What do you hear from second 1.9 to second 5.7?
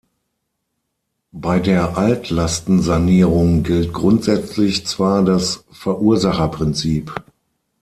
Altlastensanierung gilt grundsätzlich zwar das